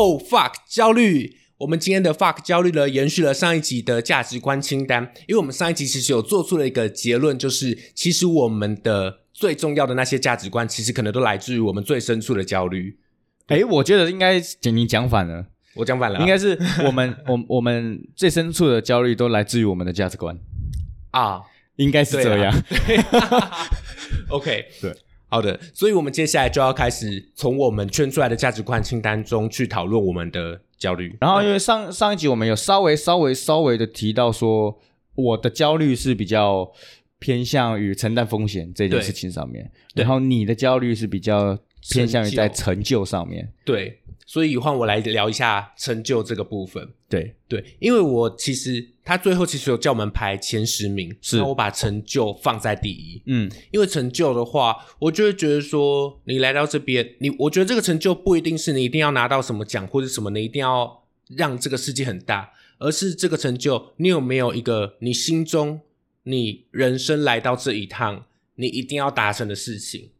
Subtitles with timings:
[0.00, 1.36] 哦，fuck，焦虑。
[1.58, 12.98] 我们今天的 fuck 焦虑呢，延续了上一集的价值观清单，因为我们上一集其实有做出了一个结论，就是其实我们的最重要的那些价值观，其实可能都来自于我们最深处的焦虑。
[13.48, 14.40] 哎，我觉得应该
[14.72, 15.44] 你讲反了，
[15.74, 20.38] 我讲反了，应该是我们 我我们最深处的焦虑都来自于我们的价值观。
[21.10, 21.42] 啊，
[21.76, 22.54] 应该是这样。
[24.30, 24.96] OK，对，
[25.30, 31.16] 好的，所以我们接下来就要开始从我们圈出来的价值观清单中去讨论我们的焦虑。
[31.20, 34.76] 然后因为上上一集我们有稍微稍微稍微的提到说，
[35.14, 36.70] 我的焦虑是比较
[37.20, 41.56] 偏向于承担风险这件事情上面，然后你的焦虑是比较
[41.92, 43.52] 偏向于在成就上面。
[43.64, 43.99] 对，
[44.30, 46.88] 所以换我来聊一下成就这个部分。
[47.08, 65.80] 对，对，因为我其实他最后其实有叫我们排前十名，是那我把成就放在第一，嗯，因为成就的话，我就会觉得说，你来到这边，你我觉得这个成就不一定是你一定要拿到什么奖或者什么，你一定要让这个世界很大，而是这个成就，你有没有一个你心中
[66.22, 70.10] 你人生来到这一趟，你一定要达成的事情。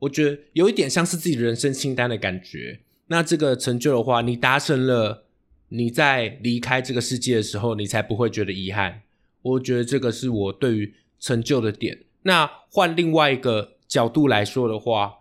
[0.00, 2.80] 我觉得有一点像是自己的人生清单的感觉。
[3.12, 5.26] 那这个成就的话，你达成了，
[5.68, 9.02] 你在离开这个世界的时候，你才不会觉得遗憾。
[9.42, 12.04] 我觉得这个是我对于成就的点。
[12.22, 15.18] 那换另外一个角度来说的话，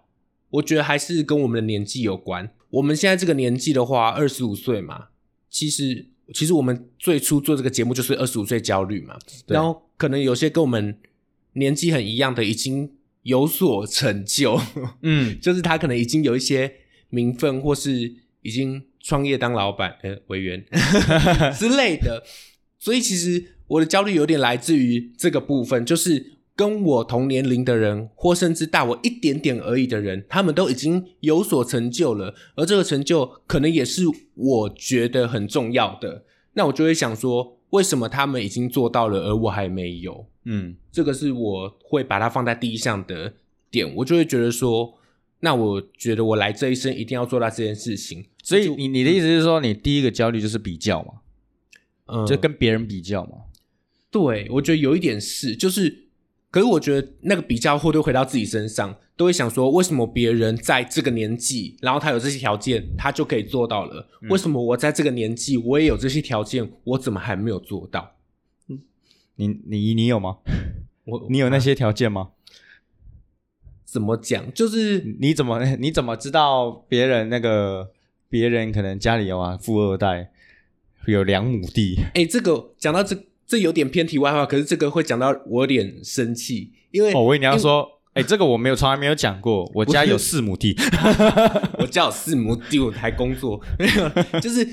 [0.52, 2.54] 我觉得还是跟我们的年纪有关。
[2.70, 5.08] 我们现在这个年纪的话，二十五岁嘛，
[5.50, 10.98] 其实其实我们最初做这个节目就是二十五岁焦虑嘛，然后可能有些跟我们
[11.54, 14.58] 年纪很一样的，已经有所成就，
[15.02, 16.74] 嗯， 就是他可能已经有一些
[17.12, 20.66] 名分，或是已经创业当老板、呃委员
[21.54, 22.24] 之类的。
[22.80, 36.26] 所以其实我的焦虑有点来自于这个部分，就是跟我同年龄的人，或甚至大我一点点而已的人，他们都已经有所成就了，而这个成就可能也是我觉得很重要的。
[36.54, 40.26] 那我就会想说，为什么他们已经做到了，而我还没有？
[40.46, 43.34] 嗯，这个是我会把它放在第一项的
[43.70, 44.96] 点，我就会觉得说，
[45.42, 51.14] 那我觉得我来这一生一定要做到这件事情，所以你你的意思是说，你第一个焦虑就是比较嘛，
[52.06, 53.46] 嗯，就跟别人比较嘛。
[54.10, 56.08] 对我觉得有一点是，就是，
[56.50, 68.16] 可是我觉得那个比较会都回到自己身上，都会想说，为什么别人在这个年纪，然后他有这些条件，他就可以做到了，为什么我在这个年纪，我也有这些条件，我怎么还没有做到？
[68.68, 68.80] 嗯
[69.38, 70.38] 你你你有吗？
[71.06, 72.30] 我你有那些条件吗？
[73.92, 74.54] 怎么讲？
[74.54, 77.92] 就是你怎么 你怎么知道别人那个
[78.30, 80.32] 别人可能家里有啊富二代
[81.08, 81.98] 有两亩地？
[82.14, 90.74] 哎、这个讲到这，这有点偏题外话，可是这个会讲到我有点生气，因为哦，我以为你要说，哎、这个我没有从来没有讲过， 我家有四亩地。
[91.78, 94.66] 我家有四亩地，我还工作，没有，就是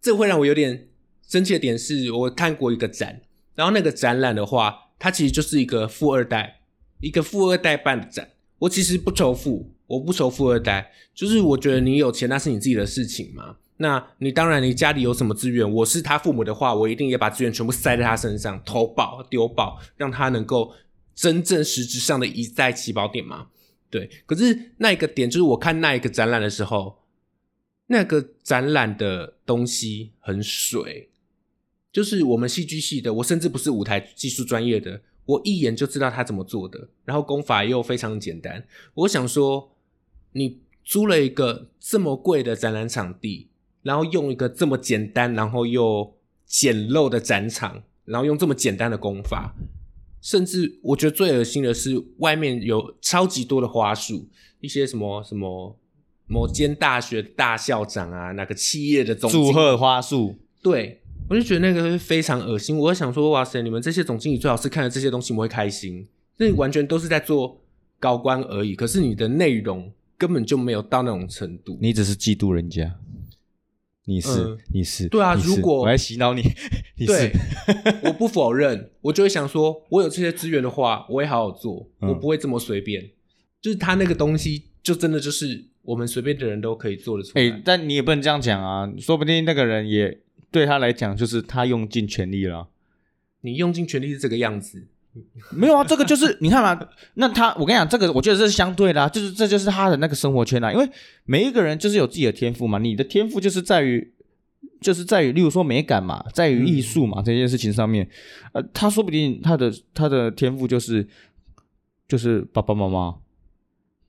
[0.00, 0.86] 这会让我有点
[1.26, 3.20] 生气的点是，我看过一个展，
[3.56, 6.60] 然后那个展览的话，它其实就是一个富二代，
[7.00, 8.28] 一个富二代办的展。
[8.58, 13.56] 我其实不仇富，我不仇富二代，就是我觉得你有钱那是你自己的事情嘛。
[13.78, 20.72] 那你当然你家里有什么资源，我是他父母的话，我一定也把资源全部塞在他身上，投保丢保，让他能够
[21.14, 23.48] 真正实质上的赢在起跑点嘛。
[23.90, 26.98] 对，可是那一个点就是我看那一个展览的时候，
[27.88, 31.10] 那个展览的东西很水，
[31.92, 38.66] 就是我们戏剧系的，我甚至不是舞台技术专业的，我一眼就知道他怎么做的，然后功法又非常简单。
[38.94, 39.76] 我想说，
[40.32, 43.48] 你租了一个这么贵的展览场地，
[43.82, 46.14] 然后用一个这么简单，然后又
[46.46, 49.54] 简陋的展场，然后用这么简单的功法，
[50.20, 54.28] 甚至我觉得最恶心的是，外面有超级多的花束，
[54.60, 55.78] 一些什么什么
[56.26, 62.78] 某间大学大校长啊，哪个企业的总祝贺花束，对，我就觉得那个非常恶心。
[62.78, 66.06] 我就想说，哇塞，你们这些总经理最好是看了这些东西，我们会开心。
[66.36, 67.60] 那完全都是在做
[67.98, 71.78] 高官而已，可是你的内容根本就没有到那种程度。
[71.80, 72.96] 你只是嫉妒人家，
[74.04, 76.42] 你是、嗯你是对啊如果我在洗脑你，
[76.98, 77.32] 你对是，
[78.04, 83.10] 我不否认，我就会想说，我有这些资源的话，我会好好做，嗯我不会这么随便。
[83.62, 87.42] 就是他那个东西，就真的就是我们随便的人都可以做得出来。
[87.42, 90.18] 哎、但你也不能这样讲啊，说不定那个人也
[90.50, 92.66] 对他来讲就是他用尽全力了啊。
[93.40, 94.86] 你用尽全力是这个样子，
[95.50, 100.88] 没有啊，这个就是你看嘛， 那他我跟你讲，这个我觉得这是相对的、啊，就是这就是他的那个生活圈啊，因为
[101.24, 104.12] 每一个人就是有自己的天赋嘛，你的天赋就是在于。
[104.80, 108.06] 就是在于，例如说美感嘛，在于艺术嘛、这件事情上面，
[108.52, 111.06] 呃，他说不定他的他的天赋就是
[112.06, 113.16] 就是爸爸妈妈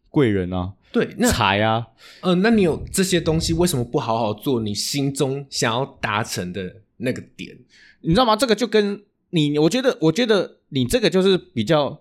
[0.10, 1.86] 贵人啊，对，那财啊，
[2.22, 7.54] 呃，那你有这些东西，为什么不好好做你心中想要达成的那个点？
[8.00, 8.34] 你知道吗？
[8.34, 12.00] 这个就跟你，我觉得，我觉得你这个就是比较，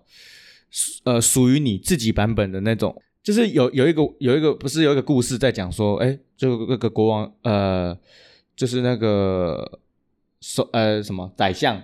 [1.03, 3.01] 呃，属于你自己版本的那种。
[3.21, 7.97] 就是有有一个有一个不是有一个故事在讲说，哎，就那个国王，呃，
[8.55, 9.79] 就是那个
[10.39, 11.81] 首呃什么宰相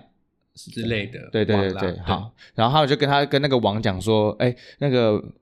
[0.54, 2.32] 之类的，对对对对，好。
[2.54, 5.20] 然后他就跟他跟那个王讲说，哎，那个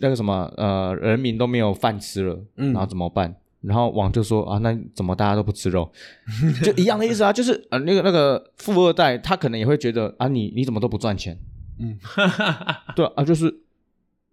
[0.00, 3.34] 那个什么呃，人民都没有饭吃了，然后怎么办？
[3.60, 5.90] 然后王就说啊，那怎么大家都不吃肉？
[6.62, 11.38] 就一样的意思啊，就是呃那个那个富二代他可能也会觉得啊，你你怎么都不赚钱？
[11.78, 11.98] 嗯，
[12.96, 13.62] 对啊，就是。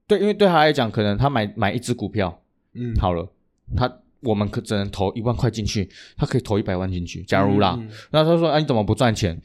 [0.08, 2.40] 对，因为对他来讲，可能他买买一只股票，
[2.76, 3.28] 嗯，好了，
[3.76, 3.92] 他
[4.22, 7.24] 我们可只能投一万块进去，他可以投一百万进去。
[7.24, 7.76] 假如啦，
[8.12, 9.42] 那他说，啊，你怎么不赚钱？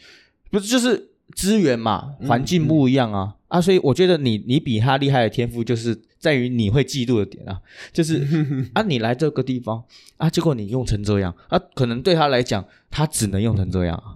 [0.50, 3.60] 不是就是资源嘛，环境不一样啊啊！
[3.60, 7.60] 所以我觉得你你比他厉害的天赋，就是在于你会嫉妒的点啊，
[7.92, 8.26] 就是
[8.74, 9.82] 啊，你来这个地方
[10.16, 14.09] 啊，结果你用成这样啊，可能对他来讲，他只能用成这样啊。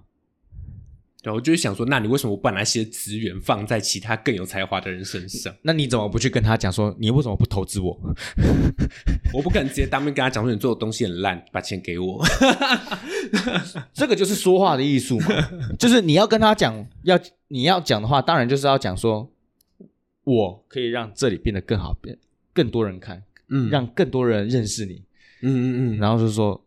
[1.24, 5.54] 对，我就是想说，那你为什么不把那些资源放在其他更有才华的人身上？
[5.62, 7.98] 那你怎么不去跟他讲说，你为什么不投资我？
[9.32, 12.22] 我不可能直接当面跟他讲说，你做的东西很烂，把钱给我。
[13.94, 15.28] 这个就是说话的艺术嘛，
[15.78, 17.18] 就是你要跟他讲，要
[17.48, 19.32] 你要讲的话，当然就是要讲说，
[20.24, 22.18] 我可以让这里变得更好，变
[22.52, 25.02] 更多人看，嗯，让更多人认识你，
[25.40, 26.62] 嗯嗯嗯，然后就说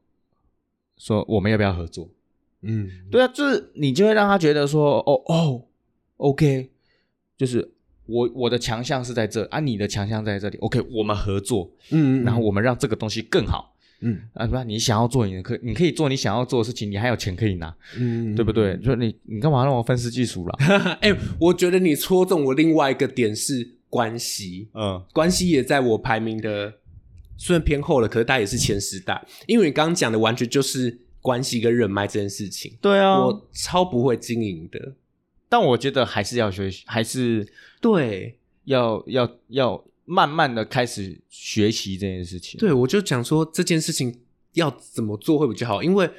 [0.98, 2.10] 说我们要不要合作？
[2.64, 5.64] 嗯，对啊，就是你就会让他觉得说，哦哦
[6.18, 6.72] ，OK，
[7.38, 7.72] 就是
[8.08, 14.22] 我我的强项是在这啊，你的强项在这里，OK，我们合作，嗯，然后我们让这个东西更好，嗯。
[14.34, 18.76] 啊，不然，你想要做你的可，你可以做你想要做的事情，你还有钱可以拿，嗯，对不对？
[18.78, 20.56] 就你你干嘛让我分尸技术了？
[21.02, 26.74] 哎，我觉得你戳中我另外一个点是关系，嗯，关系也在我排名的
[27.38, 31.02] 虽然偏后了，可是它也是前十大，因为你刚刚讲的完全就是。
[31.28, 34.94] 关系跟人脉这件事情，对啊，我超不会经营的，
[35.50, 37.46] 但我觉得还是要学习，还是
[37.82, 42.58] 对，要要要慢慢的开始学习这件事情。
[42.58, 44.22] 对，我就讲说这件事情
[44.54, 46.10] 要怎么做会比较好，因为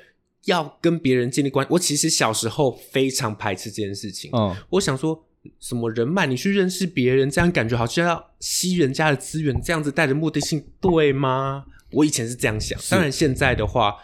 [0.45, 1.73] 要跟别人建立关系。
[1.73, 5.25] 我其实小时候非常排斥这件事情，嗯，我想说
[5.59, 11.65] 什么人脉，你去认识别人，这样感觉好像要吸人家的资源，这样子带着目的性，对吗？
[11.93, 13.97] 我以前是这样想，当然现在的话。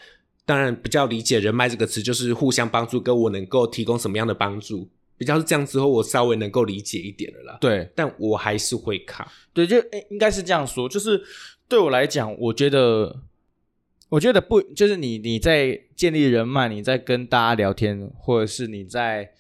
[0.47, 7.59] 当然，比较理解“人脉”这个词，就是互相帮助，跟我能够提供什么样的帮助，比较是这样之后，我稍微能够理解一点了啦。
[7.61, 9.33] 对，但我还是会卡。
[9.55, 11.23] 对，就诶，应该是这样说，就是
[11.67, 13.23] 对我来讲，我觉得，
[14.11, 19.33] 我觉得不，就是你你在建立人脉，你在跟大家聊天，或者是你在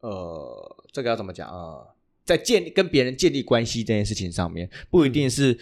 [0.00, 1.94] 呃，这个要怎么讲啊？
[2.24, 5.56] 在建立跟别人建立关系这件事情上面，不一定是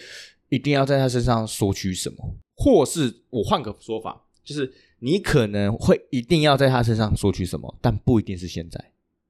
[0.49, 4.24] 一定要在他身上索取什么，或是我换个说法。
[4.45, 8.79] 就是你可能会一定要在他身上索取什么，但不一定是现在。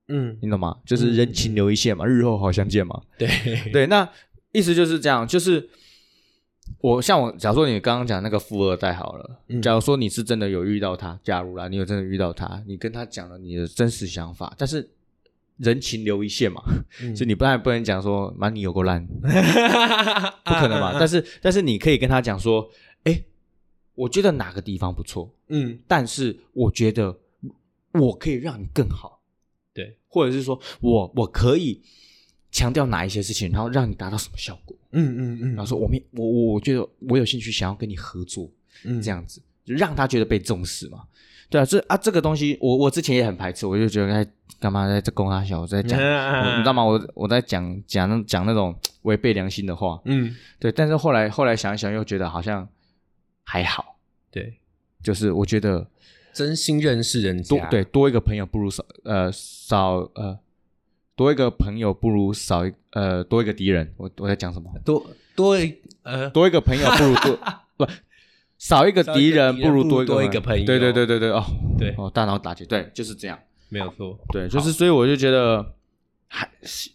[0.08, 0.78] 嗯，你懂吗？
[0.86, 3.02] 就是人情留一线嘛，日后好相见嘛。
[3.18, 3.28] 对
[3.74, 4.08] 对，那
[4.52, 5.28] 意思就是这样。
[5.28, 5.68] 就是
[6.80, 14.88] 我像我，假如说你刚刚讲那个富二代好了，假如说你是真的有遇到他，假如啦，你有真的遇到他，你跟他讲了你的真实想法，但是
[15.58, 16.62] 人情留一线嘛，
[17.16, 19.04] 就你不然不能讲说妈你有够烂，
[20.46, 20.96] 不可能嘛。
[21.00, 22.70] 但是但是你可以跟他讲说，
[23.06, 23.24] 哎。
[23.96, 27.18] 我觉得哪个地方不错，嗯，但是我觉得
[27.94, 29.22] 我可以让你更好，
[29.74, 31.82] 对，或者是说我我可以
[32.52, 38.52] 强调哪一些事情，然后让你达到什么效果，嗯嗯嗯，然后说我们我我我觉得我有兴趣想要跟你合作，
[38.84, 41.04] 嗯，这样子就让他觉得被重视嘛，
[41.50, 45.98] 对啊，这啊这个东西我我之前也很排斥，我就觉得在干嘛在这供他小，我在讲，
[46.58, 46.84] 你知道吗？
[46.84, 52.68] 我我在讲讲讲那种违背良心的话，嗯，对，但是后来后来想一想，又觉得好像。
[53.46, 53.98] 还好，
[54.30, 54.58] 对，
[55.02, 55.88] 就是我觉得
[56.34, 60.38] 真心认识人多，对，多一个朋友不如少呃少呃
[61.16, 63.94] 多一个朋友不如少一呃多一个敌人。
[63.96, 64.70] 我我在讲什么？
[64.84, 65.74] 多多一
[66.04, 67.40] 呃 多一个朋友不如多
[67.78, 67.88] 不
[68.58, 70.66] 少一个敌人不如多多一个朋友。
[70.66, 71.44] 对对对对对哦，
[71.78, 74.20] 对哦，大脑打结，对，就是这样，没有错。
[74.34, 75.74] 对，就是所以我就觉得
[76.28, 76.50] 还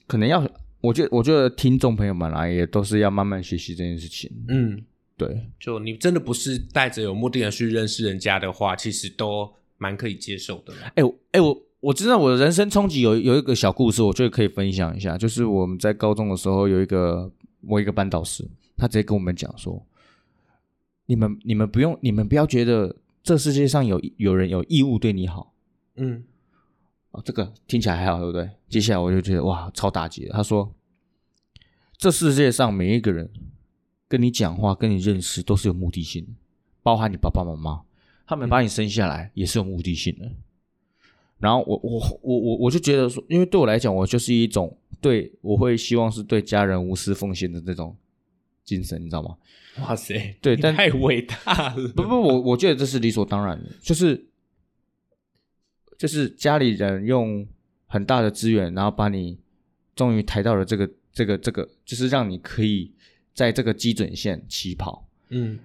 [0.06, 0.46] 可能要，
[0.80, 4.30] 我觉得我觉得听众朋友们啊，也都是要慢慢学习这件事情。
[4.48, 4.82] 嗯。
[5.20, 10.72] 对，就你真的不是带着有目的的去认识人家的话，其实都蛮可以接受的。
[10.94, 15.18] 哎，哎，我我知道我的人生冲击有有一个小故事，我觉得可以分享一下。
[15.18, 18.48] 就是我们在高中的时候，有一个我一个班导师，
[18.78, 19.86] 他直接跟我们讲说
[21.04, 25.52] ：“你们你们不用，你们不要觉得这世界上有有人有义务对你好。”
[25.96, 26.24] 嗯，
[27.10, 28.48] 啊，这个听起来还好，对不对？
[28.70, 30.26] 接下来我就觉得哇，超打击。
[30.30, 30.74] 他说
[31.98, 33.30] ：“这世界上每一个人
[34.10, 36.32] 跟你讲话、跟你认识都是有目的性的，
[36.82, 37.82] 包含你爸爸妈妈，
[38.26, 40.28] 他们把你生下来也是有目的性的。
[41.38, 47.96] 然后我我我我我就觉得说，因为对我来讲，我就是一种对我会希望是对家人无私奉献的这种
[48.64, 49.36] 精神，你知道吗？
[49.82, 51.88] 哇塞，对但太伟大了。
[51.94, 54.26] 不不，我我觉得这是理所当然的，就是
[55.96, 57.46] 就是家里人用
[57.86, 59.38] 很大的资源，然后把你
[59.94, 62.92] 终于抬到了这个这个这个，就是让你可以
[63.40, 65.08] 在这个基准线起跑。
[65.30, 65.58] 嗯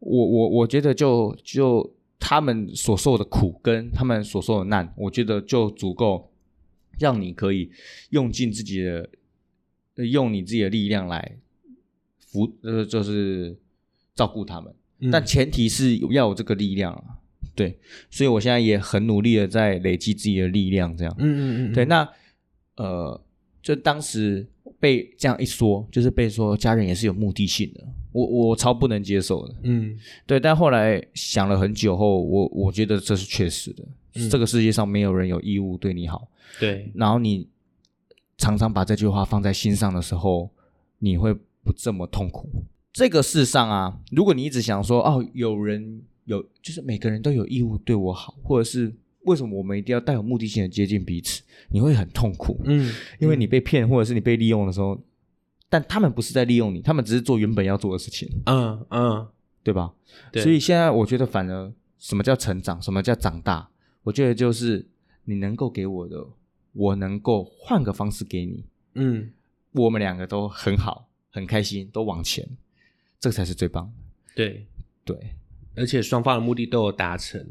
[0.00, 6.28] 我我我觉得就就他们所受的苦跟他们所受的难，我觉得就足够
[6.98, 7.70] 让你可以
[8.08, 9.08] 用尽自己的，
[9.94, 11.36] 呃用你自己的力量来
[12.18, 13.56] 扶，呃，就是
[14.16, 14.74] 照顾他们。
[14.98, 17.04] 嗯但前提是要有这个力量啊，
[17.54, 17.78] 对，
[18.10, 21.14] 所以我现在也很努力的在累积自己的力量，这样。
[21.18, 22.08] 嗯嗯嗯，对，那
[22.74, 23.22] 呃，
[23.62, 24.46] 就当时
[24.80, 29.54] 被这样一说，就是被说家人也是有目的性的，我我超不能接受的。
[29.62, 29.96] 嗯。
[30.26, 33.84] 对，但后来想了很久后，我我觉得这是确实的，
[34.14, 34.28] 嗯。
[34.30, 36.26] 这个世界上没有人有义务对你好，
[36.58, 37.46] 对，然后你
[38.38, 40.50] 常常把这句话放在心上的时候，
[40.98, 42.48] 你会不这么痛苦。
[42.92, 55.00] 这个世上啊，如果你一直想说哦，有人有，就是每个人都有义务对我好，或者是为什么我们一定要带有目的性的接近彼此，你会很痛苦，嗯，因为你被骗或者是你被利用的时候，
[55.68, 59.28] 但他们不是在利用你，他们只是做原本要做的事情，嗯嗯，
[59.62, 59.92] 对吧？
[60.32, 60.42] 对。
[60.42, 63.70] 所以现在我觉得，反而什么叫成长，什么叫长大？
[64.02, 64.88] 我觉得就是
[65.24, 66.26] 你能够给我的，
[66.72, 69.30] 我能够换个方式给你，嗯。
[69.72, 72.44] 我们两个都很好，很开心，都往前，
[73.20, 73.92] 这个才是最棒的。
[74.34, 74.66] 对，
[75.04, 75.16] 对。
[75.76, 77.46] 而且双方的目的都有达成。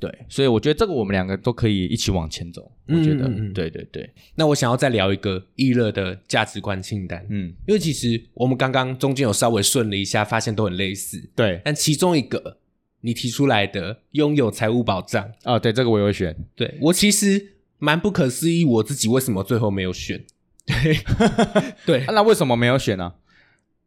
[0.00, 2.72] 对，所以我觉得这个我们两个都可以一起往前走。
[2.88, 12.58] 我觉得，嗯嗯嗯对对对，那我想要再聊一个易乐的价值观清单，嗯，因为其实我们刚刚中间有稍微顺了一下，发现都很类似，对，但其中一个
[13.02, 16.34] 你提出来的拥有财务保障，哦，对，这个我有选。
[16.56, 20.24] 对我其实蛮不可思议，我自己为什么最后没有选？
[20.66, 20.96] 对
[21.84, 23.14] 对啊，那为什么没有选呢？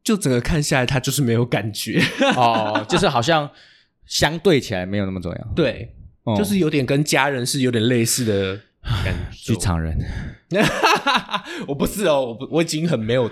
[0.04, 2.02] 就整个看下来，他就是没有感觉。
[2.36, 3.50] 哦，就是好像
[4.06, 5.48] 相对起来没有那么重要。
[5.56, 8.60] 对，哦就是有点跟家人是有点类似的
[9.04, 9.54] 感觉。
[9.54, 9.98] 剧场人，
[11.68, 13.30] 我不是哦，我不我已经很没有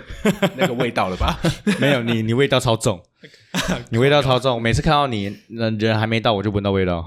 [0.57, 1.39] 那个味道了吧？
[1.79, 3.01] 没有你，你味道超重，
[3.91, 4.61] 你味道超重。
[4.61, 7.05] 每次看到你，人人还没到，我就闻到味道。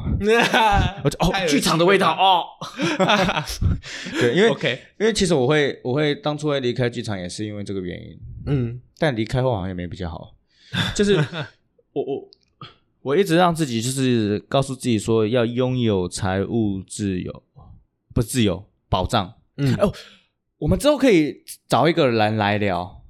[1.02, 2.44] 我就哦太，恶剧场的味道哦。
[4.12, 10.34] 对，因为 OK，因为其实我会我会当初会离开剧场也是因为这个原因，嗯但离开后好像也没比较好。
[10.94, 11.14] 就是
[11.92, 12.28] 我我
[13.04, 17.42] 我一直让自己就是告诉自己说要拥有财务自由，
[18.14, 19.30] 不自由保障。
[19.58, 19.74] 嗯。
[19.74, 19.92] 哦，
[20.56, 23.02] 我们之后可以找一个人来聊，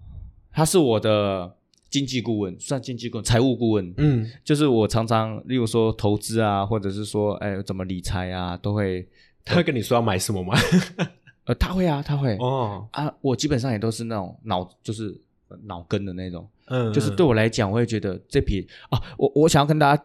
[0.51, 1.57] 他是我的
[1.89, 3.95] 经济顾问，算经济顾问、财务顾问。
[3.99, 4.29] 嗯。
[4.43, 9.09] 就是我常常，例如说投资啊，或者是说，哎，怎么理财啊，都会，
[9.45, 10.59] 他会跟你说要买什么吗？
[11.47, 20.04] 呃，他会啊，他会、哦，啊，我基本上也都是那种脑，就是呃脑根的那种，嗯，就是对我来讲，我会觉得这笔啊，我我想要跟大家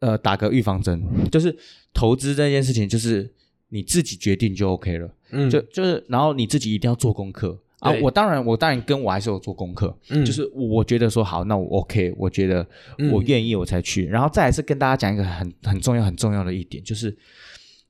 [0.00, 1.56] 呃打个预防针，就是
[1.92, 3.30] 投资这件事情，就是
[3.68, 5.50] 你自己决定就 OK 了，嗯。
[5.50, 7.58] 就就是然后你自己一定要做功课。
[7.80, 7.92] 啊。
[8.00, 10.24] 我当然我当然跟我还是有做功课，嗯。
[10.24, 12.66] 就是我觉得说好，那我 OK，我觉得
[12.98, 13.12] 嗯。
[13.12, 17.16] 我愿意我才去，然后再来是跟大家讲一个很很重要很重要的一点，就是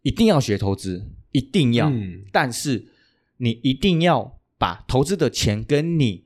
[0.03, 2.23] 一定要学投资，一定要，嗯。
[2.33, 2.87] 但是
[3.37, 6.25] 你一定要把投资的钱跟你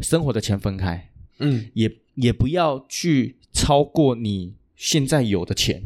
[0.00, 1.05] 生活的钱分开，
[1.38, 5.82] 嗯也也不要去超过你现在有的钱，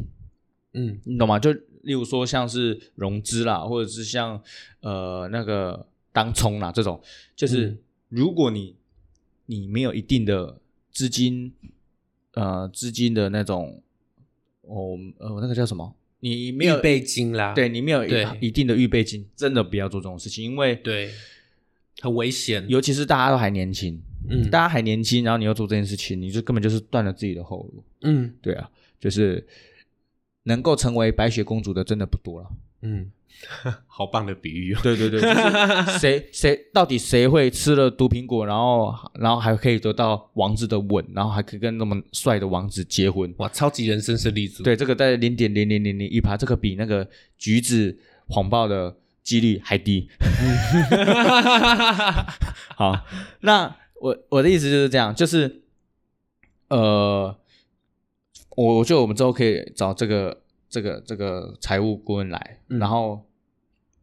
[0.73, 1.39] 嗯你懂吗？
[1.39, 1.51] 就
[1.83, 4.41] 例如说像是融资啦，或者是像
[4.81, 7.01] 呃那个当冲啦这种，
[7.35, 7.77] 就是嗯
[8.09, 8.75] 如果你
[9.45, 10.59] 你没有一定的
[10.91, 11.51] 资金，
[12.33, 13.81] 呃资金的那种，
[14.61, 15.95] 哦呃那个叫什么？
[16.23, 18.05] 你没有预备金啦，对你没有
[18.39, 21.09] 一定的预备金，真的不要做这种事情，因为对，
[21.99, 22.63] 很危险。
[22.69, 23.99] 尤其是大家都还年轻，
[24.31, 27.83] 嗯大家还年轻，然后你又做这件事情，你就根本就是断了自己的后路。
[28.01, 28.69] 嗯对啊，
[28.99, 29.45] 就是
[30.43, 32.49] 能够成为白雪公主的真的不多了。
[32.83, 33.11] 嗯，
[33.85, 34.79] 好棒的比喻哦。
[34.81, 43.31] 对对对，就是谁 谁到底谁会吃了毒苹果，然后然后还可以得到王子的吻，然后还可以跟那么帅的王子结婚？
[43.37, 44.63] 哇，超级人生胜利组。
[44.63, 47.07] 对，这个在零点零零零零一趴，这个比那个
[47.37, 47.95] 橘子
[48.27, 50.09] 谎报的几率还低。
[52.75, 53.05] 好，
[53.41, 55.61] 那我我的意思就是这样，就是
[56.69, 57.37] 呃，
[58.55, 63.23] 我我觉得我们之后可以找这个这个这个财务顾问来，嗯然后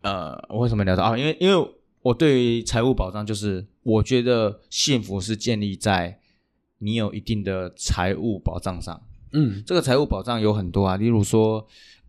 [0.03, 1.19] 呃，我为什么聊到啊？
[1.19, 6.21] 因为因为我我对于财务保障就是，我觉得幸福是建立在
[6.79, 9.03] 你有一定的财务保障上。
[9.33, 11.67] 嗯这个财务保障有很多啊，例如说，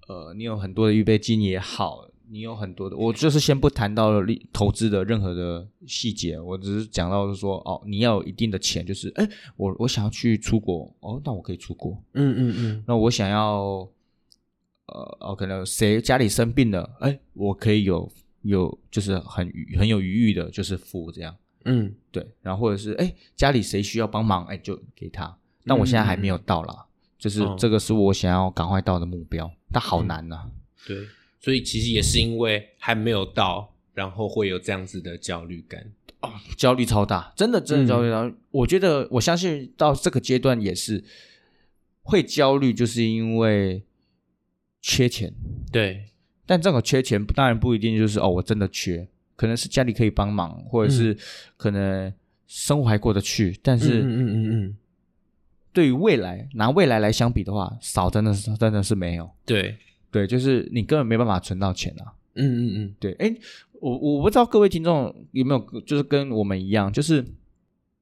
[0.07, 12.83] 呃，你有很多的预备金也好，你有很多的，我就是先不谈到利投资的任何的细节，我只是讲到是说，哦，你要有一定的钱，就是，哎，我我想要去出国，哦，那我可以出国，嗯嗯嗯。
[12.87, 13.87] 那我想要，
[14.85, 18.09] 呃，哦，可能谁家里生病了，哎，我可以有
[18.43, 21.93] 有就是很很有余裕的，就是付这样，嗯。
[22.11, 26.85] 对，然后或者是哎家里谁需要帮忙，哎就给他，但我现在还没有到啦，
[27.17, 27.55] 就是哦。
[27.57, 30.49] 这个是我想要赶快到的目标，但好难呐、
[30.87, 30.97] 对，
[31.39, 35.91] 所以其实也是因为还没有到，然后会有这样子的焦虑感。
[36.21, 41.01] 哦焦虑超大，真的真的焦虑到，我觉得我相信到这个阶段也是
[42.01, 43.81] 会焦虑，就是因为
[44.81, 45.33] 缺钱，
[45.71, 46.09] 对，
[46.45, 51.17] 但这种缺钱当然不一定就是哦我真的缺，可能是家里可以帮忙，或者是
[51.55, 52.13] 可能
[52.47, 54.77] 生活还过得去，但是嗯嗯嗯嗯，
[55.71, 59.29] 对于未来拿未来来相比的话，少真的是真的是没有。
[59.45, 59.77] 对，
[60.11, 62.13] 对，就是你根本没办法存到钱啊。
[62.35, 63.35] 嗯嗯嗯，对，哎，
[63.81, 67.17] 我我不知道各位听众有没有就是跟我们一样，就是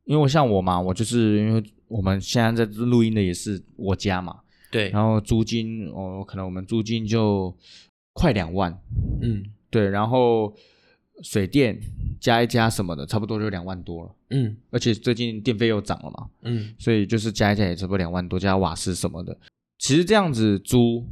[0.03, 7.55] 因为我像我嘛，我就是因为我们现在在录音的也是我家嘛，对，然后租金哦，可能我们租金就
[8.13, 8.77] 快两万，
[9.21, 10.53] 嗯对，然后
[11.23, 11.79] 水电
[12.19, 14.11] 加一加什么的，差不多就两万多了。
[14.29, 19.35] 嗯而且最近电费又涨了嘛，嗯所以就是加一加也差不多两万多，加瓦斯什么的。
[19.79, 21.05] 其实这样子租，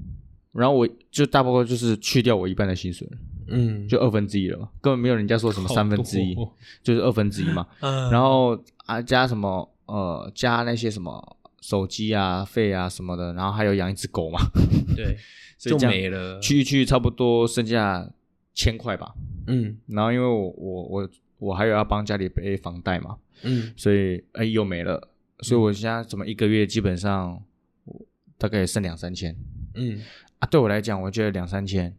[0.56, 3.08] 然后我就大部分就是去掉我一半的薪水，
[3.48, 6.34] 嗯，就二分之一了嘛，根本没有人家说什么三分之一，
[6.82, 7.68] 就是二分之一嘛。
[7.82, 14.40] 嗯，然后啊加什么呃加那些什么手机啊费啊什么的，然后还有养一只狗嘛，
[14.96, 15.18] 对，
[15.60, 16.40] 就没了。
[16.40, 18.10] 去一去差不多剩下
[18.54, 19.14] 千块吧。
[19.48, 19.78] 嗯。
[19.88, 23.74] 然后因为我我我我还有要帮家里背房贷嘛，嗯。
[23.76, 27.44] 所以哎又没了，所以我现在怎么一个月基本上
[27.84, 28.02] 我
[28.38, 29.36] 大概也剩两三千
[29.78, 30.00] 嗯，
[30.40, 30.48] 啊。
[30.50, 31.96] 对我来讲，我觉得两三千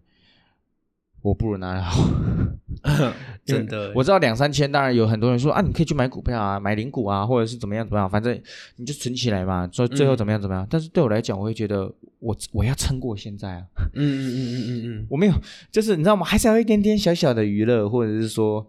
[1.23, 2.03] 我不如拿来好。
[3.45, 8.41] 真的，我知道两三千，当然有很多人说啊，你可以去买股票啊，买零股啊，或者是怎么样怎么样，反正
[8.77, 10.67] 你就存起来嘛，说最后怎么样怎么样。
[10.69, 15.33] 但是对我来讲，我会觉得我我要撑过现在啊， 嗯嗯嗯嗯嗯嗯，我没有，
[15.73, 16.25] 就是你知道吗？
[16.25, 18.65] 还是要有一点点小小的娱乐，或者是说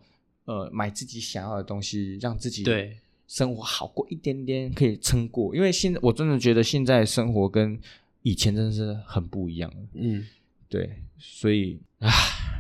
[0.46, 5.56] 呃买自己想要的东西，让自己对，生活好过一点点，可以撑过。
[5.56, 7.78] 因为现在我真的觉得现在生活跟
[8.22, 10.26] 以前真的是很不一样了，嗯，
[10.70, 12.10] 对，所以啊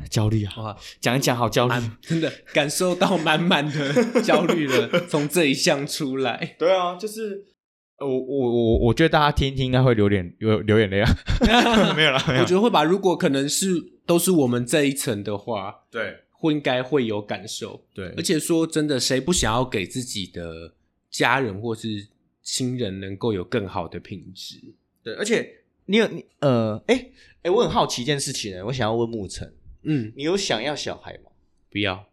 [0.09, 1.73] 焦虑啊，哇，讲一讲好焦虑。
[2.01, 6.55] 真的感受到满满的 焦虑了，从这一项出来。
[6.57, 7.45] 对啊，就是
[7.97, 11.11] 呃我我我我觉得大家听一听应该会流眼流流眼泪啊，
[11.95, 13.67] 没有了，没我觉得会吧，如果可能是
[14.05, 17.83] 都是我们这一层的话，对会应该会有感受。
[17.93, 20.73] 对而且说真的，谁不想要给自己的
[21.09, 22.07] 家人或是
[22.43, 24.61] 亲人能够有更好的品质？
[25.07, 27.11] 对，而且你有你呃，哎
[27.43, 31.31] 哎，我很好奇一件事情呢，我想要问沐晨，嗯，你有想要小孩吗？
[31.71, 32.07] 不要，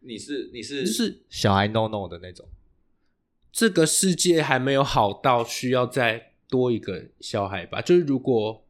[0.00, 2.48] 你是你是就是小孩 no no 的那种，
[3.52, 7.82] 这个世界还没有好到需要再多一个小孩吧？
[7.82, 8.64] 就是如果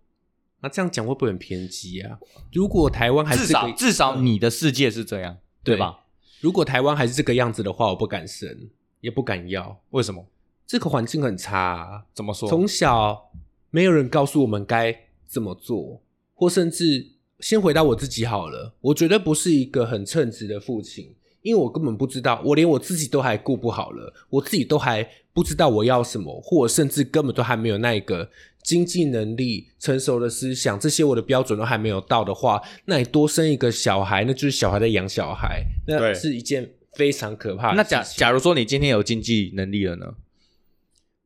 [0.62, 2.18] 那这样讲会不会很偏激啊？
[2.52, 6.06] 如果台湾还是至少至少你的世界是这样，对吧？
[6.40, 8.68] 如果台湾还是这个样子的话，我不敢生，
[9.00, 9.80] 也不敢要。
[9.90, 10.26] 为什么？
[10.66, 12.48] 这个环境很差、啊，怎么说？
[12.48, 13.30] 从小
[13.70, 16.02] 没有人告诉我们该怎么做，
[16.35, 17.06] 或甚至
[17.38, 18.74] 先回答我自己好了。
[18.80, 28.28] 我绝对不是一个很称职的父亲，因为我根本不知道，我连我自己都还顾不好了，我自己都还不知道我要什么，或甚至根本都还没有那一个
[28.62, 37.85] 经济能力、成熟的思想，这些我的标准都还没有到的话，那你多生一个小孩，那就是小孩在养小孩，那是一件非常可怕的那。
[37.85, 40.14] 假假如说你今天有经济能力了呢？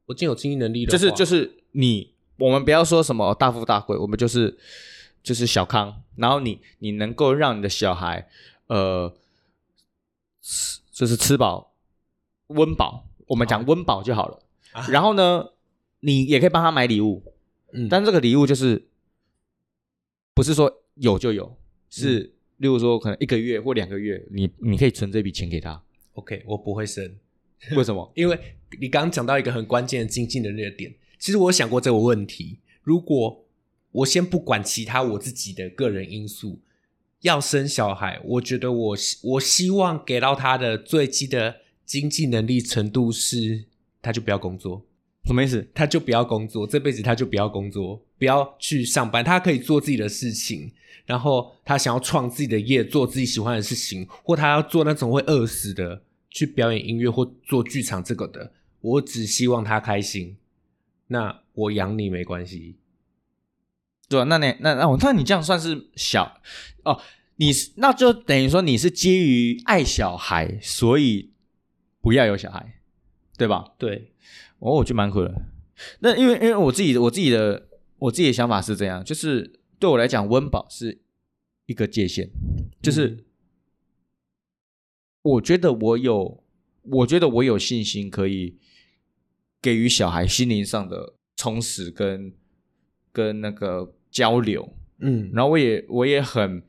[0.07, 4.59] 我今天有经济能力了，就是就是你，我们不要说什么大富大贵，我们就是
[5.23, 8.29] 就是小康，然后你你能够让你的小孩
[8.67, 9.15] 呃，
[10.43, 11.75] 吃就是吃饱
[12.49, 14.41] 温饱，我们讲温饱就好了。
[14.73, 15.51] 啊然后呢，
[16.01, 17.23] 你也可以帮他买礼物，
[17.73, 18.89] 嗯，但这个礼物就是
[20.35, 21.57] 不是说有就有，
[21.91, 27.05] 是、嗯例如说可能一个月或两个月，你你可以存这笔钱给他，OK，我不会生。
[27.73, 28.11] 为什么？
[28.15, 28.39] 因为
[28.81, 32.59] 你刚刚讲到一个很关键的经济能力的点，其实我想过这个问题。
[32.83, 33.47] 如果
[33.93, 36.61] 我先不管其他我自己的个人因素，
[37.23, 43.65] 要生小孩，我觉得我希我希望给到他的最基的经济能力程度是，
[44.03, 44.85] 他就不要工作。
[45.25, 45.67] 什么意思？
[45.73, 50.71] 他就不要工作，这辈子他就不要工作，不要去上班，他可以做自己的事情。
[51.07, 58.53] 然后他想要创自己的业，做自己喜欢的事情，或他要做那种会饿死的，去表演音乐或做剧场这个的。
[58.83, 60.37] 我只希望他开心。
[61.09, 62.77] 那我养你没关系，
[64.09, 66.41] 对啊，那你那那我那你这样算是小
[66.85, 67.01] 哦？
[67.37, 71.33] 你是那就等于说你是基于爱小孩，所以
[72.01, 72.81] 不要有小孩，
[73.37, 73.75] 对吧？
[73.77, 74.13] 对，
[74.61, 75.43] 哦，我觉得蛮酷的。
[75.99, 81.01] 那因为因为我自己我自己的我自己的想法是这样，就是对我来讲，温饱是
[81.67, 82.29] 一个界限，
[82.81, 83.25] 就是
[85.23, 86.45] 我觉得我有，
[86.83, 88.59] 我觉得我有信心可以
[89.65, 92.31] 给予小孩心灵上的充实跟
[93.11, 96.63] 跟那个交流，嗯，然后我也我也很，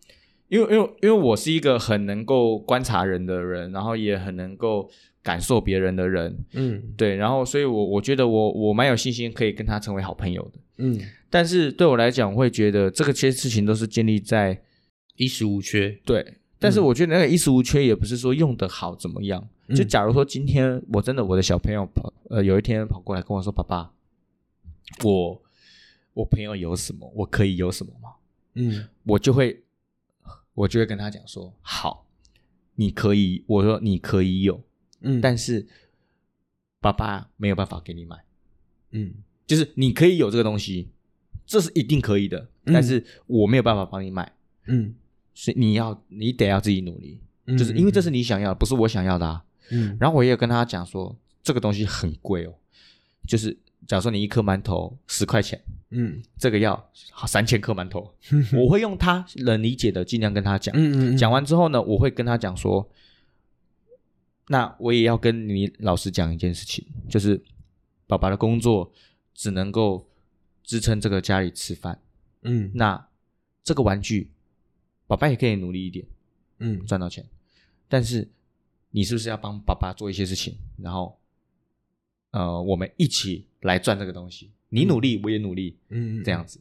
[0.48, 4.90] 因为因为因为我是一个很能够观察人的人，然后也很能够
[5.22, 6.94] 感受别人的人，嗯。
[6.96, 10.60] 对，然后所以我我觉得我我蛮有信心可以跟他成为好朋友的。
[10.78, 10.98] 嗯，
[11.30, 14.62] 但是对我来讲，我会觉得这个些事情都是建立在
[15.18, 19.48] 衣食无缺，对，但是我觉得那个衣食无缺也不是说用得好怎么样。
[19.70, 23.94] 就嗯假如说今天我真的我的小朋友跑呃有一天跑过来跟我说：“爸爸，
[25.04, 25.42] 我
[26.14, 28.16] 我朋友有什么，我可以有什么吗？”
[28.56, 28.88] 嗯。
[29.04, 29.64] 我就会
[30.56, 32.08] 我就会跟他讲说：“好，
[32.76, 34.60] 你可以，我说你可以有，
[35.02, 35.68] 嗯，但是
[36.82, 38.24] 爸爸没有办法给你买。”
[38.92, 39.14] 嗯。
[39.46, 40.90] 就是你可以有这个东西，
[41.46, 42.74] 这是一定可以的，嗯。
[42.74, 44.32] 但是我没有办法帮你买，
[44.66, 44.96] 嗯。
[44.96, 45.05] 所
[45.54, 49.44] 以你要你得要自己努力，嗯，就是因为这是你想要的，不是我想要的啊。
[49.72, 52.54] 嗯然后我也跟他讲说，这个东西很贵哦，
[53.28, 56.92] 就是假如说你一颗馒头十块钱，嗯这个要
[57.28, 58.14] 三千颗馒头，
[58.54, 60.74] 我会用他能理解的尽量跟他讲。
[60.78, 62.88] 嗯嗯讲完之后呢，我会跟他讲说，
[64.48, 67.44] 那我也要跟你老师讲一件事情，就是
[68.06, 68.92] 爸爸的工作
[69.34, 70.08] 只能够
[70.64, 72.00] 支撑这个家里吃饭，
[72.44, 73.08] 嗯那
[73.64, 74.32] 这个玩具，
[75.08, 76.06] 爸爸也可以努力一点
[76.60, 76.86] 嗯。
[76.86, 77.26] 赚到钱，
[77.88, 78.28] 但是
[78.92, 81.20] 你是不是要帮爸爸做一些事情，然后
[82.32, 86.60] 呃，我们一起来赚这个东西，你努力，我也努力，嗯这样子，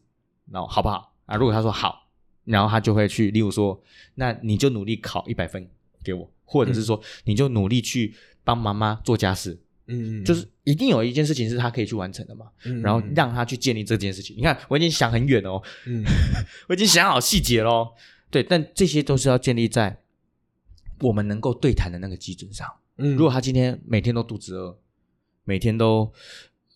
[0.51, 1.15] 然后好不好？
[1.27, 1.37] 啊？
[1.37, 2.09] 如果他说好，
[2.45, 3.81] 然后他就会去，例如说，
[4.15, 5.67] 那你就努力考一百分
[6.03, 14.37] 给我，或者是说，你就努力去帮妈妈做家事，嗯嗯，就是一定有一件事情是他可以去完成的嘛，嗯然后让他去建立这件事情。
[14.37, 16.05] 你看，我已经想很远哦，嗯。
[16.69, 17.95] 我已经想好细节喽。
[18.35, 19.97] 对，但这些都是要建立在
[21.03, 22.69] 我们能够对谈的那个基准上。
[22.97, 24.77] 嗯，如果他今天每天都肚子饿，
[25.45, 26.13] 每天都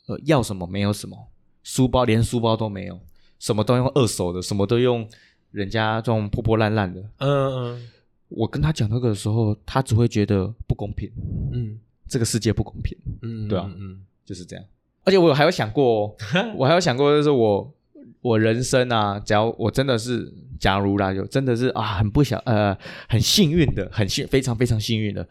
[0.06, 1.32] 呃要什么没有什么，
[1.64, 3.00] 书包连书包都没有，
[3.40, 5.08] 什么都用二手的，什么都用
[5.50, 7.88] 人家这种破破烂烂的，嗯嗯
[8.28, 11.10] 我跟他讲那个的时候，他只会觉得不公平，
[11.50, 14.64] 嗯这个世界不公平，嗯，对啊嗯就是这样。
[15.02, 16.16] 而且我还有想过、哦，
[16.56, 17.74] 我还有想过，就是我
[18.20, 22.76] 我人生啊，假如我真的是，假如啦，就真的是啊，很不想呃，
[23.08, 25.28] 很幸运的，很幸非常非常幸运的，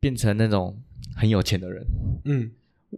[0.00, 0.80] 变成那种
[1.14, 1.86] 很有钱的人，
[2.24, 2.50] 嗯。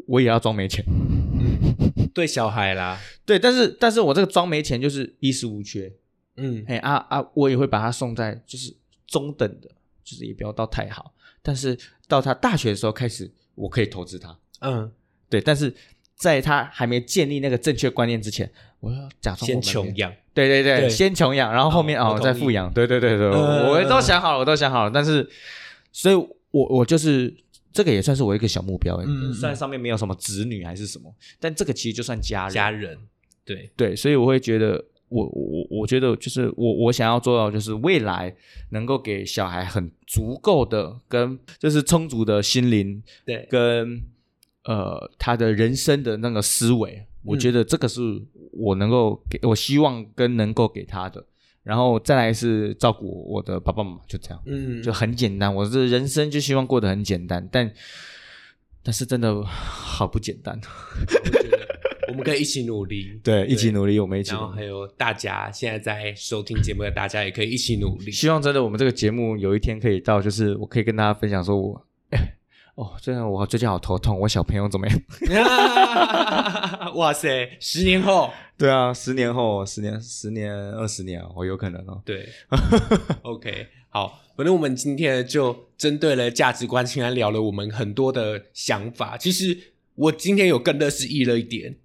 [0.06, 0.84] 我也要装没钱。
[0.86, 5.92] 嗯，对小孩啦，对，但是但是我这个装没钱就是衣食无缺，
[6.36, 6.64] 嗯。
[6.64, 8.72] 嘿啊啊，我也会把他送在就是
[9.08, 9.68] 中等的，
[10.04, 11.76] 就是也不要到太好，但是
[12.06, 14.38] 到他大学的时候开始，我可以投资他。
[14.60, 14.88] 嗯，
[15.28, 15.74] 对，但是
[16.20, 19.62] 在他还没建立那个正确观念之前，我要假装先。
[19.62, 22.70] 穷养，对对对，对先穷养，然后后面哦再富养。
[22.72, 24.90] 对对对对，嗯我都想好了，我都想好了。
[24.92, 25.26] 但是，
[25.92, 26.28] 所以我
[26.68, 27.34] 我就是
[27.72, 29.00] 这个也算是我一个小目标。
[29.32, 32.54] 虽然上面没有什么子女还是什么，但这个其实就算家人。
[32.54, 32.98] 家人，
[33.44, 38.34] 对，对，所以我会觉得，我我我我觉得就是我我想要做到，就是未来
[38.72, 44.02] 能够给小孩很足够的跟就是充足的心灵对，跟
[44.70, 48.00] 呃他的人生的那个思维，我嗯觉得这个是
[48.52, 51.26] 我能够给我希望跟能够给他的。
[51.62, 55.52] 然后再来是照顾我的爸爸妈妈，就这样，嗯，就很简单。
[55.54, 57.70] 我这人生就希望过得很简单，但
[58.82, 60.58] 但是真的好不简单。
[62.08, 64.42] 我我们可以一起努力， 对，一起努力，我们一起努力。
[64.42, 68.10] 然后还有大家现在在收听节目的大家也可以一起努力。
[68.10, 72.36] 希望真的我们这个节目有一天可以到，就是我可以跟大家分享说我，哎，
[72.80, 74.98] 哦，真的我最近好头痛，我小朋友怎么样？
[76.96, 82.00] 哇塞，十年后，对啊，十年后，十年、十年、二十年，我有可能哦。
[82.06, 82.26] 对
[83.20, 89.18] ，OK，好，反正我们今天就针对了价值观，竟然聊了我们很多的想法。
[89.18, 91.76] 其实我今天有更乐视意了一点，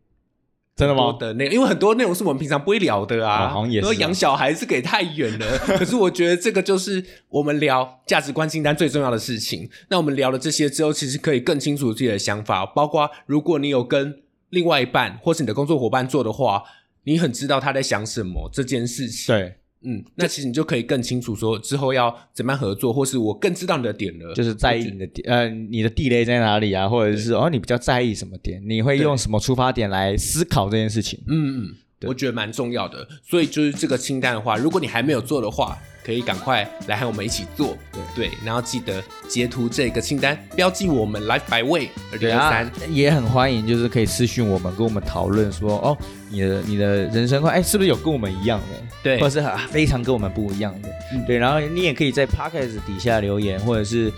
[0.76, 9.70] 真的吗的内容，因为很多内容是我们平常不会聊的啊，哦好像也是啊说养小孩是给太远了， 可是我觉得这个就是我们聊价值观清单最重要的事情。
[9.88, 16.64] 那我们聊了这些之后，其实可以更清楚自己的想法，包括如果你有跟另外一半或是你的工作伙伴做的话，
[17.06, 19.34] 你很知道他在想什么这件事情。
[19.34, 31.20] 对，嗯，那其实你就可以更清楚说之后要怎么样合作，或是我更知道你的点了，就是在意你的点，呃，你的地雷在哪里啊，或者是哦，你比较在意什么点，你会用什么出发点来思考这件事情？
[31.28, 33.08] 嗯嗯，我觉得蛮重要的。
[33.24, 37.76] 所以就是这个清单的话，如果你还没有做的话，可以赶快来和我们一起做。
[38.16, 45.98] 对然后记得截图这个清单，标记我们 Life by Way 二零对啊二三。，也很欢迎，就是可以私讯我们，跟我们讨论说，哦，
[46.30, 48.82] 你的你的人生观，哎，是不是有跟我们一样的？
[49.04, 50.90] 对或者是啊非常跟我们不一样的。
[51.28, 54.12] 对，然后你也可以在 Podcast 底下留言，或者是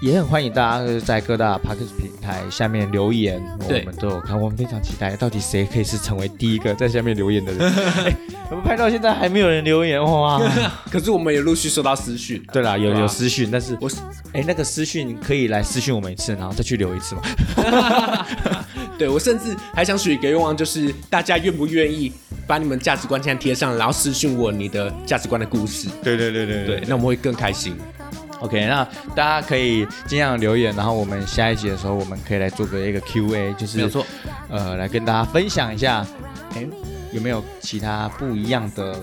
[0.00, 7.68] 也很欢迎大家就是在各大 Podcast 平台下面留言，我对们都有看，我们非常期待，到底谁可以是成为第一个在下面留言的人？
[8.06, 8.16] 哎
[8.50, 10.40] 我们拍到现在还没有人留言哇！
[10.90, 12.42] 可是我们也陆续收到私讯。
[12.52, 13.98] 对啦，有有私讯，但是我是
[14.32, 17.22] 哎，那个私讯可以来私讯我们一次，然后再去留一次吗？
[18.98, 22.12] 对我甚至还想许一个愿望，就是大家愿不愿意
[22.44, 25.88] 把你们价值观现在贴上，然后私讯我你的价值观的故事。
[26.02, 27.76] 对对对对对，那我们会更开心。
[28.40, 34.04] ok 那大家可以尽量留言然后我们下一集的时候我们可以来做个一个 qa 就是没错。
[34.48, 36.04] 呃来跟大家分享一下
[36.54, 36.66] 哎
[37.12, 38.96] 有没有其他不一样的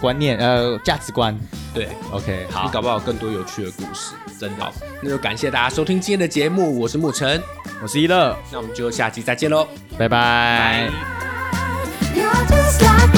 [0.00, 1.36] 观念呃价值观？
[1.74, 1.88] 对。
[2.10, 2.64] Ok 好。
[2.64, 4.64] 你搞不好更多有趣的故事真的。
[4.64, 4.72] 好。
[5.02, 7.40] 那就感谢大家收听今天的节目我是沐晨
[7.82, 8.36] 我是一乐。
[8.50, 9.66] 那我们就下期再见喽
[9.96, 10.88] 拜拜。
[12.14, 13.08] you just like